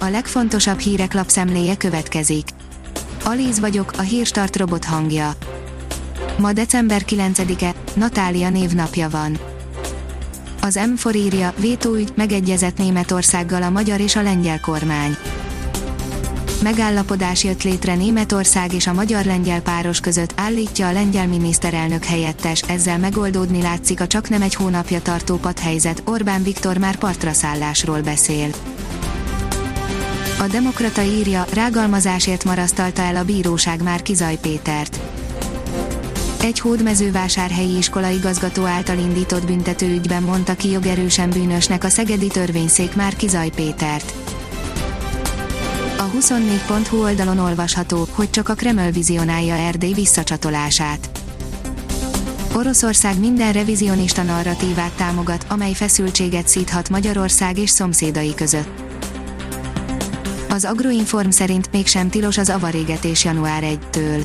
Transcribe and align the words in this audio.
a 0.00 0.08
legfontosabb 0.08 0.78
hírek 0.78 1.14
lapszemléje 1.14 1.76
következik. 1.76 2.48
Alíz 3.24 3.60
vagyok, 3.60 3.92
a 3.96 4.00
hírstart 4.00 4.56
robot 4.56 4.84
hangja. 4.84 5.32
Ma 6.38 6.52
december 6.52 7.02
9-e, 7.08 7.74
Natália 7.94 8.50
névnapja 8.50 9.08
van. 9.08 9.38
Az 10.60 10.80
M4 10.82 11.14
írja, 11.14 11.52
vétóügy, 11.56 12.12
megegyezett 12.14 12.78
Németországgal 12.78 13.62
a 13.62 13.70
magyar 13.70 14.00
és 14.00 14.16
a 14.16 14.22
lengyel 14.22 14.60
kormány. 14.60 15.16
Megállapodás 16.62 17.44
jött 17.44 17.62
létre 17.62 17.94
Németország 17.94 18.72
és 18.72 18.86
a 18.86 18.92
magyar-lengyel 18.92 19.60
páros 19.60 20.00
között, 20.00 20.32
állítja 20.36 20.88
a 20.88 20.92
lengyel 20.92 21.26
miniszterelnök 21.26 22.04
helyettes, 22.04 22.62
ezzel 22.62 22.98
megoldódni 22.98 23.62
látszik 23.62 24.00
a 24.00 24.06
csak 24.06 24.28
nem 24.28 24.42
egy 24.42 24.54
hónapja 24.54 25.02
tartó 25.02 25.36
padhelyzet, 25.36 26.02
Orbán 26.04 26.42
Viktor 26.42 26.78
már 26.78 26.96
partra 26.96 27.32
szállásról 27.32 28.00
beszél. 28.00 28.48
A 30.40 30.46
Demokrata 30.46 31.02
írja, 31.02 31.44
rágalmazásért 31.52 32.44
marasztalta 32.44 33.02
el 33.02 33.16
a 33.16 33.24
bíróság 33.24 33.82
már 33.82 34.02
Kizaj 34.02 34.38
Pétert. 34.40 35.00
Egy 36.42 36.60
hódmezővásárhelyi 36.60 37.76
iskola 37.76 38.08
igazgató 38.08 38.64
által 38.64 38.98
indított 38.98 39.46
büntetőügyben 39.46 40.22
mondta 40.22 40.54
ki 40.54 40.70
jogerősen 40.70 41.30
bűnösnek 41.30 41.84
a 41.84 41.88
szegedi 41.88 42.26
törvényszék 42.26 42.94
már 42.94 43.16
Kizaj 43.16 43.50
Pétert. 43.54 44.12
A 45.98 46.10
24.hu 46.18 47.02
oldalon 47.02 47.38
olvasható, 47.38 48.06
hogy 48.10 48.30
csak 48.30 48.48
a 48.48 48.54
Kreml 48.54 48.90
vizionálja 48.90 49.54
Erdély 49.54 49.92
visszacsatolását. 49.92 51.10
Oroszország 52.54 53.18
minden 53.18 53.52
revizionista 53.52 54.22
narratívát 54.22 54.92
támogat, 54.92 55.44
amely 55.48 55.72
feszültséget 55.72 56.48
szíthat 56.48 56.88
Magyarország 56.88 57.58
és 57.58 57.70
szomszédai 57.70 58.34
között. 58.34 58.89
Az 60.50 60.64
Agroinform 60.64 61.28
szerint 61.28 61.72
mégsem 61.72 62.08
tilos 62.08 62.38
az 62.38 62.48
avarégetés 62.48 63.24
január 63.24 63.62
1-től. 63.66 64.24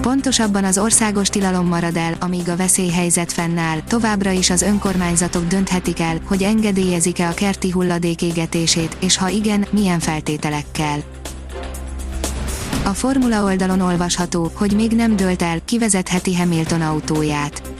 Pontosabban 0.00 0.64
az 0.64 0.78
országos 0.78 1.28
tilalom 1.28 1.66
marad 1.66 1.96
el, 1.96 2.14
amíg 2.20 2.48
a 2.48 2.56
veszélyhelyzet 2.56 3.32
fennáll, 3.32 3.80
továbbra 3.88 4.30
is 4.30 4.50
az 4.50 4.62
önkormányzatok 4.62 5.46
dönthetik 5.46 6.00
el, 6.00 6.20
hogy 6.24 6.42
engedélyezik-e 6.42 7.28
a 7.28 7.34
kerti 7.34 7.70
hulladék 7.70 8.22
égetését, 8.22 8.96
és 9.00 9.16
ha 9.16 9.28
igen, 9.28 9.66
milyen 9.70 9.98
feltételekkel. 10.00 10.98
A 12.84 12.90
formula 12.90 13.44
oldalon 13.44 13.80
olvasható, 13.80 14.50
hogy 14.54 14.72
még 14.72 14.92
nem 14.92 15.16
dölt 15.16 15.42
el, 15.42 15.58
kivezetheti 15.64 16.36
Hamilton 16.36 16.80
autóját. 16.80 17.71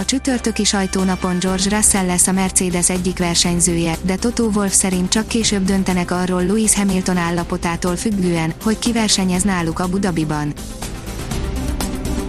A 0.00 0.04
csütörtöki 0.04 0.64
sajtónapon 0.64 1.38
George 1.38 1.76
Russell 1.76 2.06
lesz 2.06 2.26
a 2.26 2.32
Mercedes 2.32 2.90
egyik 2.90 3.18
versenyzője, 3.18 3.96
de 4.02 4.16
Toto 4.16 4.44
Wolff 4.44 4.72
szerint 4.72 5.08
csak 5.08 5.26
később 5.26 5.64
döntenek 5.64 6.10
arról 6.10 6.44
Lewis 6.44 6.74
Hamilton 6.74 7.16
állapotától 7.16 7.96
függően, 7.96 8.52
hogy 8.62 8.78
ki 8.78 8.92
versenyez 8.92 9.42
náluk 9.42 9.78
a 9.78 9.88
Budabiban. 9.88 10.52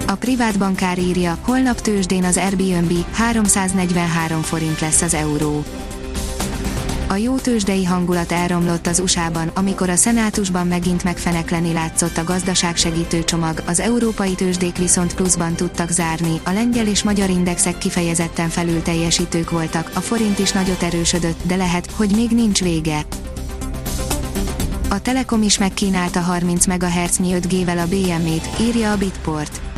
A 0.08 0.16
privát 0.16 0.58
bankár 0.58 1.00
írja, 1.00 1.38
holnap 1.41 1.81
tőzsdén 1.81 2.23
az 2.23 2.38
Airbnb 2.38 2.94
343 3.11 4.41
forint 4.41 4.80
lesz 4.80 5.02
az 5.02 5.13
euró. 5.13 5.63
A 7.12 7.16
jó 7.16 7.38
tőzsdei 7.38 7.86
hangulat 7.86 8.31
elromlott 8.31 8.88
az 8.88 9.00
USA-ban, 9.00 9.52
amikor 9.54 9.90
a 9.90 9.95
szenátusban 9.95 10.67
megint 10.67 11.04
megfenekleni 11.04 11.73
látszott 11.73 12.18
a 12.18 12.23
gazdaság 12.23 12.76
segítő 12.76 13.23
csomag, 13.23 13.64
az 13.66 13.80
európai 13.80 14.36
tőzsdék 14.36 14.78
viszont 14.78 15.16
pluszban 15.16 15.56
tudtak 15.56 15.90
zárni, 15.90 16.40
a 16.44 16.52
lengyel 16.52 16.88
és 16.88 17.03
magyar 17.03 17.30
indexek 17.30 17.78
kifejezetten 17.78 18.50
felül 18.50 18.81
teljesítők 18.81 19.50
voltak, 19.50 19.92
a 19.94 20.00
forint 20.00 20.40
is 20.40 20.52
nagyot 20.52 20.84
erősödött, 20.84 21.40
de 21.44 21.56
lehet, 21.56 21.92
hogy 21.92 22.12
még 22.16 22.30
nincs 22.30 22.62
vége. 22.64 23.06
A 24.90 25.02
Telekom 25.02 25.42
is 25.42 25.58
megkínálta 25.58 26.20
30 26.20 26.66
MHz 26.66 27.20
5G-vel 27.23 27.84
a 27.84 27.88
BM-ét, 27.88 28.50
írja 28.59 28.92
a 28.92 28.98
Bitport. 28.98 29.70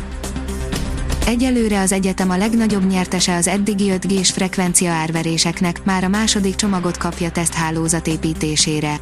Egyelőre 1.26 1.80
az 1.80 1.92
egyetem 1.92 2.30
a 2.30 2.36
legnagyobb 2.36 2.86
nyertese 2.86 3.34
az 3.34 3.46
eddigi 3.46 3.92
5G-s 3.92 4.30
frekvencia 4.30 4.90
árveréseknek, 4.92 5.84
már 5.84 6.04
a 6.04 6.08
második 6.08 6.54
csomagot 6.54 6.96
kapja 6.96 7.30
teszthálózat 7.30 8.06
építésére. 8.06 9.00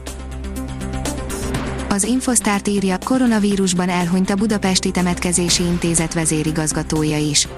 Az 1.88 2.05
Infosztárt 2.05 2.69
írja, 2.69 2.99
koronavírusban 3.05 3.88
elhunyt 3.88 4.31
a 4.31 4.34
Budapesti 4.34 4.91
Temetkezési 4.91 5.62
Intézet 5.62 6.15
vezérigazgatója 6.15 7.19
is. 7.19 7.49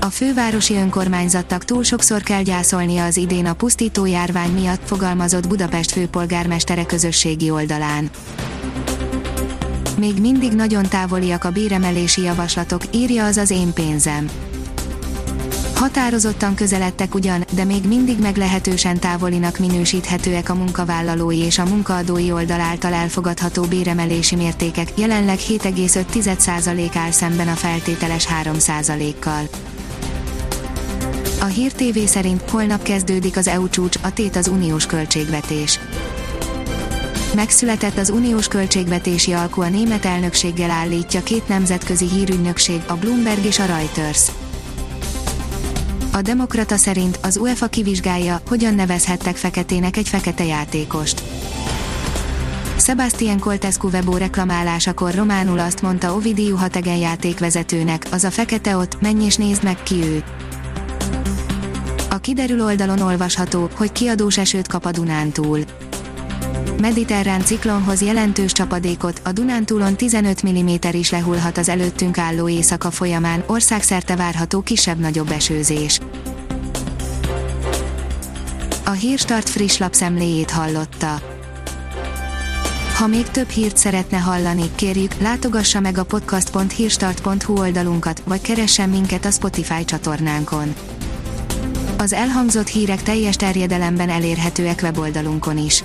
A 0.00 0.06
fővárosi 0.06 0.74
önkormányzattak 0.74 1.64
túl 1.64 1.82
sokszor 1.82 2.22
kell 2.22 2.42
gyászolnia 2.42 3.04
az 3.04 3.16
idén 3.16 3.46
a 3.46 3.54
pusztító 3.54 4.06
járvány 4.06 4.50
miatt, 4.50 4.82
fogalmazott 4.84 5.48
Budapest 5.48 5.90
főpolgármestere 5.90 6.84
közösségi 6.84 7.50
oldalán 7.50 8.10
még 9.98 10.20
mindig 10.20 10.52
nagyon 10.52 10.82
távoliak 10.82 11.44
a 11.44 11.50
béremelési 11.50 12.22
javaslatok, 12.22 12.82
írja 12.90 13.24
az 13.24 13.36
az 13.36 13.50
én 13.50 13.72
pénzem. 13.72 14.28
Határozottan 15.74 16.54
közeledtek 16.54 17.14
ugyan, 17.14 17.44
de 17.52 17.64
még 17.64 17.84
mindig 17.84 18.18
meglehetősen 18.18 18.98
távolinak 18.98 19.58
minősíthetőek 19.58 20.48
a 20.48 20.54
munkavállalói 20.54 21.38
és 21.38 21.58
a 21.58 21.64
munkaadói 21.64 22.32
oldal 22.32 22.60
által 22.60 22.92
elfogadható 22.92 23.62
béremelési 23.62 24.34
mértékek, 24.34 24.92
jelenleg 24.94 25.38
7,5% 25.38 26.90
áll 26.94 27.10
szemben 27.10 27.48
a 27.48 27.54
feltételes 27.54 28.26
3%-kal. 28.42 29.48
A 31.40 31.44
Hír 31.44 31.72
TV 31.72 31.98
szerint 32.06 32.50
holnap 32.50 32.82
kezdődik 32.82 33.36
az 33.36 33.48
EU 33.48 33.68
csúcs, 33.68 33.96
a 34.02 34.12
tét 34.12 34.36
az 34.36 34.48
uniós 34.48 34.86
költségvetés. 34.86 35.78
Megszületett 37.34 37.98
az 37.98 38.10
uniós 38.10 38.48
költségvetési 38.48 39.32
alkú 39.32 39.62
a 39.62 39.68
német 39.68 40.04
elnökséggel 40.04 40.70
állítja 40.70 41.22
két 41.22 41.48
nemzetközi 41.48 42.08
hírügynökség, 42.08 42.80
a 42.86 42.94
Bloomberg 42.94 43.44
és 43.44 43.58
a 43.58 43.64
Reuters. 43.64 44.30
A 46.12 46.22
Demokrata 46.22 46.76
szerint 46.76 47.18
az 47.22 47.36
UEFA 47.36 47.66
kivizsgálja, 47.66 48.40
hogyan 48.48 48.74
nevezhettek 48.74 49.36
feketének 49.36 49.96
egy 49.96 50.08
fekete 50.08 50.44
játékost. 50.44 51.22
Sebastian 52.78 53.38
Coltescu 53.38 53.88
Webo 53.88 54.16
reklamálásakor 54.16 55.14
románul 55.14 55.58
azt 55.58 55.82
mondta 55.82 56.14
Ovidiu 56.14 56.56
Hategen 56.56 56.96
játékvezetőnek, 56.96 58.06
az 58.10 58.24
a 58.24 58.30
fekete 58.30 58.76
ott, 58.76 59.00
menj 59.00 59.24
és 59.24 59.36
nézd 59.36 59.62
meg 59.62 59.82
ki 59.82 59.94
ő. 59.94 60.24
A 62.10 62.18
kiderül 62.18 62.62
oldalon 62.62 63.00
olvasható, 63.00 63.68
hogy 63.74 63.92
kiadós 63.92 64.38
esőt 64.38 64.66
kap 64.66 64.84
a 64.84 64.90
Dunántúl 64.90 65.64
mediterrán 66.82 67.40
ciklonhoz 67.40 68.02
jelentős 68.02 68.52
csapadékot, 68.52 69.20
a 69.24 69.32
Dunántúlon 69.32 69.96
15 69.96 70.48
mm 70.48 70.68
is 70.90 71.10
lehullhat 71.10 71.58
az 71.58 71.68
előttünk 71.68 72.18
álló 72.18 72.48
éjszaka 72.48 72.90
folyamán, 72.90 73.44
országszerte 73.46 74.16
várható 74.16 74.60
kisebb-nagyobb 74.60 75.30
esőzés. 75.30 76.00
A 78.84 78.90
Hírstart 78.90 79.48
friss 79.48 79.78
lapszemléjét 79.78 80.50
hallotta. 80.50 81.20
Ha 82.96 83.06
még 83.06 83.28
több 83.28 83.48
hírt 83.48 83.76
szeretne 83.76 84.18
hallani, 84.18 84.70
kérjük, 84.74 85.14
látogassa 85.20 85.80
meg 85.80 85.98
a 85.98 86.04
podcast.hírstart.hu 86.04 87.58
oldalunkat, 87.58 88.22
vagy 88.26 88.40
keressen 88.40 88.88
minket 88.88 89.24
a 89.24 89.30
Spotify 89.30 89.84
csatornánkon. 89.84 90.74
Az 91.98 92.12
elhangzott 92.12 92.68
hírek 92.68 93.02
teljes 93.02 93.36
terjedelemben 93.36 94.08
elérhetőek 94.08 94.78
weboldalunkon 94.82 95.58
is. 95.58 95.84